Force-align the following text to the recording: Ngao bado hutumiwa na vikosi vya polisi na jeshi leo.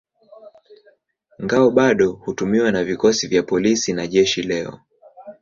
Ngao 1.43 1.71
bado 1.71 2.11
hutumiwa 2.11 2.71
na 2.71 2.83
vikosi 2.83 3.27
vya 3.27 3.43
polisi 3.43 3.93
na 3.93 4.07
jeshi 4.07 4.41
leo. 4.43 4.79